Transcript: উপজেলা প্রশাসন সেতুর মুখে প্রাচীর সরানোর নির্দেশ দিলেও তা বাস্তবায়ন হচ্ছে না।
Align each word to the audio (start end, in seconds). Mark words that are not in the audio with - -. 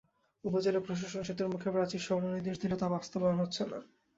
উপজেলা 0.43 0.79
প্রশাসন 0.79 1.21
সেতুর 1.23 1.51
মুখে 1.53 1.69
প্রাচীর 1.71 2.01
সরানোর 2.01 2.35
নির্দেশ 2.35 2.57
দিলেও 2.59 2.81
তা 2.81 2.87
বাস্তবায়ন 2.93 3.37
হচ্ছে 3.41 3.61
না। 3.65 3.77